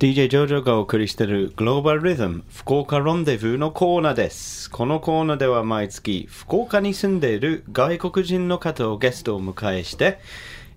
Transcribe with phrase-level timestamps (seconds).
[0.00, 4.70] DJ ジョジョがお送りしているグローバルリズム福岡ロンデブーのコーナーです。
[4.70, 10.18] このコーナーでは毎月福岡に住んでいる外国人の方をゲストを迎えして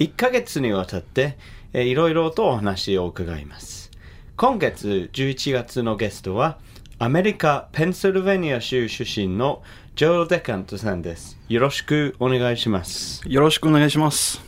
[0.00, 1.38] 1ヶ月にわたって
[1.72, 3.90] いろいろとお話を伺います。
[4.36, 6.58] 今月11月のゲストは
[6.98, 9.62] アメリカ・ペンシルベニア州出身の
[9.94, 11.38] ジョー・デカントさんです。
[11.48, 13.22] よろしくお願いします。
[13.26, 14.45] よろしくお願いします。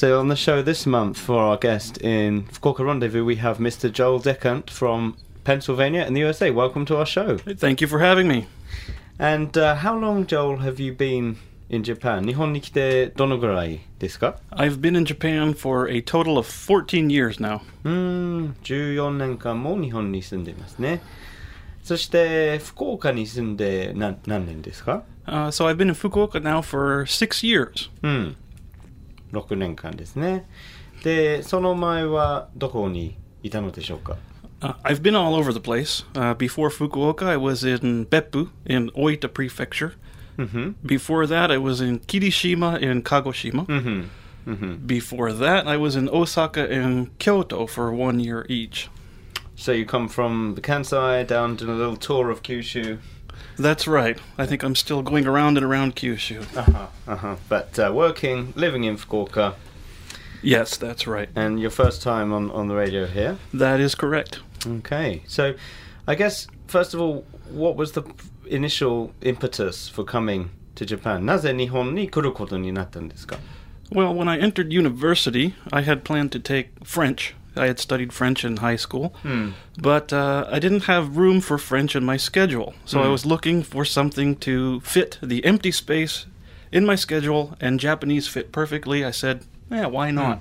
[0.00, 3.90] So on the show this month for our guest in Fukuoka Rendezvous, we have Mr.
[3.90, 6.50] Joel Decant from Pennsylvania in the USA.
[6.50, 7.38] Welcome to our show.
[7.38, 8.46] Thank you for having me.
[9.18, 11.36] And uh, how long, Joel, have you been
[11.70, 12.26] in Japan?
[12.26, 17.60] 日本に来てどのぐらいですか I've been in Japan for a total of 14 years now.
[17.84, 21.00] うーん、14年間も日本に住んでいますね。
[21.82, 27.90] そして福岡に住んで何何年ですか Uh, so I've been in Fukuoka now for six years.
[28.02, 28.36] うん、
[29.32, 30.48] 6年間ですね。
[31.02, 34.16] で、その前はどこにいたのでしょうか
[34.62, 36.02] Uh, I've been all over the place.
[36.14, 39.92] Uh, before Fukuoka, I was in Beppu in Oita Prefecture.
[40.38, 43.66] うんふん Before that, I was in Kirishima in Kagoshima.
[43.68, 44.10] うんふん
[44.46, 48.88] うんふん Before that, I was in Osaka and Kyoto for one year each.
[49.56, 52.98] So you come from the Kansai down to a little tour of Kyushu.
[53.58, 54.18] That's right.
[54.36, 56.42] I think I'm still going around and around Kyushu.
[56.56, 57.36] Uh-huh, uh-huh.
[57.48, 59.54] But uh, working, living in Fukuoka,
[60.42, 61.28] Yes, that's right.
[61.34, 63.38] and your first time on, on the radio here.
[63.54, 64.40] That is correct.
[64.66, 65.22] Okay.
[65.26, 65.54] So
[66.06, 68.02] I guess, first of all, what was the
[68.46, 71.24] initial impetus for coming to Japan?
[71.24, 73.38] なぜ日本に来ることになったんですか
[73.90, 77.34] Well, when I entered university, I had planned to take French.
[77.56, 79.14] I had studied French in high school,
[79.78, 82.74] but uh, I didn't have room for French in my schedule.
[82.84, 86.26] So I was looking for something to fit the empty space
[86.70, 89.04] in my schedule, and Japanese fit perfectly.
[89.04, 90.40] I said, yeah, why not?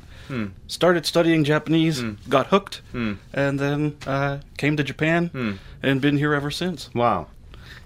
[0.67, 2.81] Started studying Japanese, got hooked,
[3.33, 5.29] and then uh, came to Japan
[5.81, 6.89] and been here ever since.
[6.93, 7.27] Wow.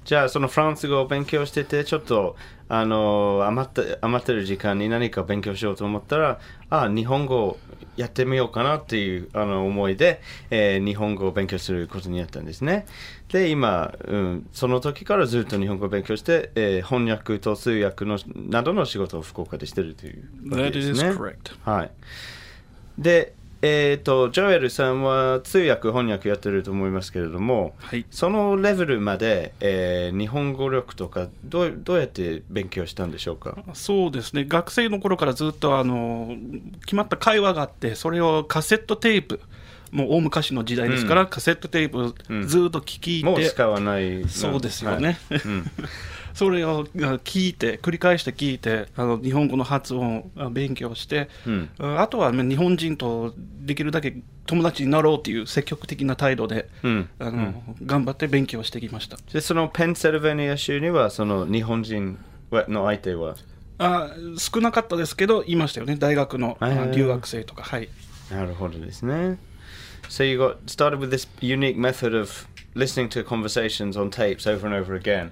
[0.05, 2.35] じゃあそのフランス語を勉強しててちょっと
[2.68, 6.40] あの余って余ってる時間に何か勉強しようと思ったら
[6.70, 7.58] あ日本語
[7.96, 12.86] やってみようかなっていうあの思いで、えー日本語を勉強することになったんですね
[13.28, 21.10] で今、うん、その時からずっと日本語を勉強して、えー翻訳と通訳のなどの仕事を福岡でしてるというわけですね.
[21.64, 21.90] はい。
[22.98, 23.34] で、
[23.66, 28.04] えっ、と、ジョエルさんは通訳、翻訳やってると思いますけれども、はい。
[28.10, 33.56] そのレベルまで、えー日本語力とかどう、どうやって勉強したんでしょうか？
[33.72, 34.44] そうですね。
[34.44, 36.36] 学生の頃からずっとあの
[36.84, 39.40] 決まった会話があってそれをカセットテープ
[39.90, 44.28] もう大昔の時代ですから、カセットテープをずっと聞いて、もう使わない。
[44.28, 45.40] そうですよね、はい。
[45.42, 45.70] うん
[46.34, 51.70] それをあ聞いて繰り返して聞いてあの日本語の発音をあ勉強して、うん。
[51.78, 57.08] ああとはまあ日本人とできるだけ友達になろうという積極的な態度で、うん。
[57.18, 59.16] あの頑張って勉強してきました。
[59.32, 62.18] で、そのペンシルベニア州には、その日本人
[62.68, 63.36] の相手は、
[63.78, 65.96] あ少なかったですけどいましたよね。
[65.96, 66.58] 大学の
[66.92, 67.62] 留学生とか。
[67.62, 67.88] はい。
[68.30, 69.38] なるほどですね。
[70.08, 74.76] So you got started with this unique method of listening to conversations on tapes over and
[74.76, 75.30] over again.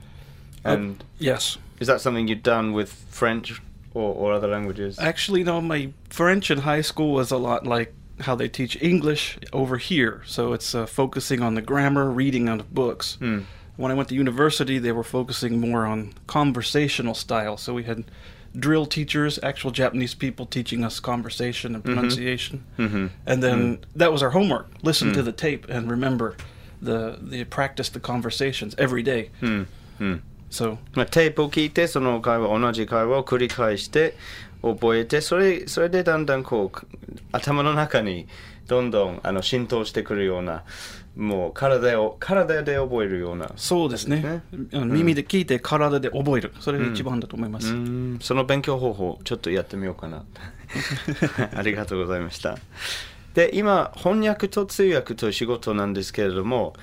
[0.65, 3.61] And Yes Is that something you'd done with French
[3.95, 4.99] or, or other languages?
[4.99, 9.39] Actually, no, my French in high school was a lot like how they teach English
[9.53, 10.23] over here.
[10.27, 13.17] So it's uh, focusing on the grammar, reading on the books.
[13.17, 13.41] Hmm.
[13.77, 17.57] When I went to university, they were focusing more on conversational style.
[17.57, 18.05] So we had
[18.57, 22.65] drill teachers, actual Japanese people teaching us conversation and pronunciation.
[22.79, 23.11] Mhm.
[23.27, 24.69] And then that was our homework.
[24.83, 26.37] Listen to the tape and remember
[26.83, 29.31] the, the practice the conversations every day.
[30.61, 34.15] うんうまあ、テープを聞いてその会話同じ会話を繰り返して
[34.63, 36.87] 覚えてそれそれでだんだんこう
[37.33, 38.29] 頭の中に
[38.67, 40.63] どんどんあの浸透してくるような
[41.17, 44.43] もう体を体で覚えるようなそうですね。
[44.73, 46.55] 耳で聞いて体で覚える。
[46.61, 47.75] それが一番だと思います。
[47.75, 50.25] うんその勉強方法ちょっとやってみようかな
[51.55, 52.57] ありがとうございました
[53.35, 56.75] で今翻訳と通訳という仕事なんですけれども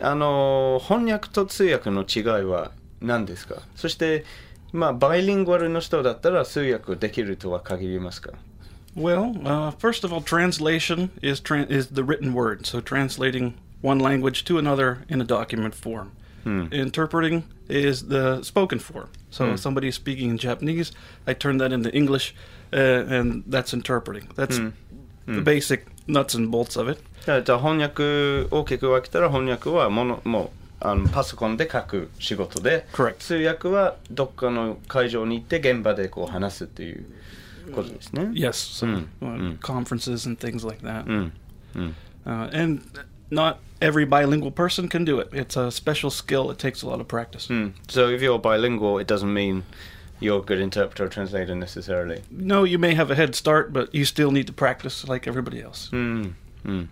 [0.00, 2.72] あの翻訳と通訳の違いは
[3.02, 4.24] 何ですかそして
[4.72, 8.32] まあバイリンガルの人だったら通訳できるとは限りますか
[8.94, 13.98] Well, uh, first of all, translation is tran is the written word, so translating one
[13.98, 16.12] language to another in a document form.
[16.44, 19.08] Interpreting is the spoken form.
[19.30, 20.92] So if somebody is speaking in Japanese,
[21.26, 22.34] I turn that into English,
[22.72, 22.76] uh,
[23.08, 24.28] and that's interpreting.
[24.34, 24.58] That's
[25.26, 26.98] the basic nuts and bolts of it.
[27.24, 33.15] じゃあじゃあ翻訳大きく分けたら翻訳はものもうあのパソコンで書く仕事で Correct.
[33.17, 37.05] 通訳はどっかの会場に行って現場でこう話すっていう
[37.73, 38.29] ことですね。
[38.33, 39.59] Yes, so Mm, uh, mm.
[39.59, 41.05] conferences and things like that.
[41.07, 41.33] うん
[41.75, 42.81] うん Uh, and
[43.31, 45.29] not every bilingual person can do it.
[45.31, 46.51] It's a special skill.
[46.51, 47.47] It takes a lot of practice.
[47.47, 47.71] Mm.
[47.87, 49.63] So if you're bilingual, it doesn't mean
[50.19, 52.23] you're a good interpreter or translator necessarily.
[52.29, 55.61] No, you may have a head start, but you still need to practice like everybody
[55.61, 55.89] else.
[55.93, 56.35] うん
[56.65, 56.89] うん、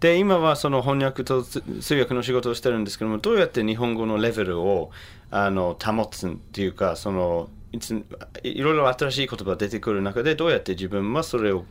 [0.00, 4.90] で今はその翻訳と通通訳の仕事をしてるんですけどもどうやって日本語のレベルを
[5.30, 7.94] あの保つっていうかそのいつ
[8.42, 11.64] いろいろ新しい言葉が出てくる中でどうやって自分はそれを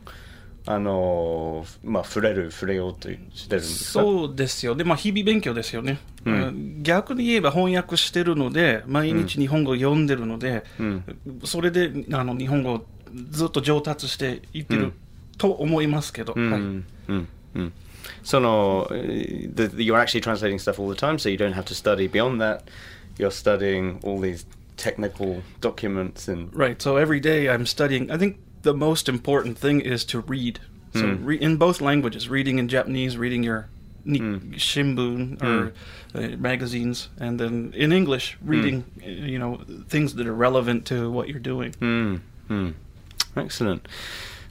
[0.66, 4.00] あの、まあ、触れる触れようとしてるんですか？
[4.02, 4.74] そうですよ。
[4.74, 5.98] で、まあ、日々勉強ですよね。
[6.26, 6.82] うん。
[6.82, 11.04] 逆に言えば翻訳してるので、毎日日本語を読んでるので、うん。
[11.44, 12.84] それであの日本語を
[13.30, 14.92] ずっと上達していってる、うん。
[15.38, 16.50] と思いますけど、うん。
[16.50, 16.60] はい。
[16.60, 16.86] うん。
[17.08, 17.72] うん
[18.22, 21.66] Sono, eh, the, the, you're actually translating stuff all the time, so you don't have
[21.66, 22.68] to study beyond that.
[23.18, 24.44] You're studying all these
[24.76, 26.80] technical documents and right.
[26.80, 28.10] So every day I'm studying.
[28.10, 30.60] I think the most important thing is to read.
[30.94, 31.18] So mm.
[31.22, 33.68] re- in both languages, reading in Japanese, reading your
[34.04, 34.54] ni- mm.
[34.54, 35.72] shimbun or
[36.14, 36.34] mm.
[36.34, 38.50] uh, magazines, and then in English, hmm.
[38.50, 41.72] reading you know things that are relevant to what you're doing.
[41.74, 42.16] Hmm.
[42.48, 42.70] Hmm.
[43.36, 43.86] Excellent.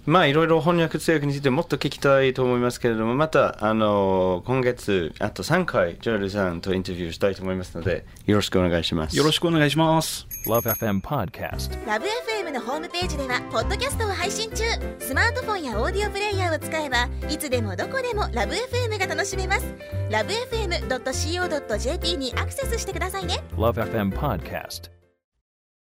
[0.05, 9.17] まあいろいろ翻訳通訳についてもっと聞きたいと思いますけれどもまたあの今月あと3回ジョエルさんとインタビューしたいと思いますのでよろしくお願いします。
[9.17, 10.27] よろしくお願いします。
[10.47, 11.85] Love FM Podcast.
[11.85, 14.63] ラブ f m のホームページではポッドキャストを配信中
[14.99, 19.65] スマートフォンやオーディオプレイヤーを使えばいつでもどこでもラブ f m が楽しめます
[20.09, 24.98] ラブ FM.co.jp にアクセスしてくださいね Love FM Podcast.